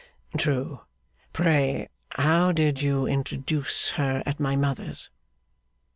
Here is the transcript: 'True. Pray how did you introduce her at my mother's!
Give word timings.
'True. 0.35 0.79
Pray 1.31 1.87
how 2.13 2.51
did 2.51 2.81
you 2.81 3.05
introduce 3.05 3.91
her 3.91 4.23
at 4.25 4.39
my 4.39 4.55
mother's! 4.55 5.11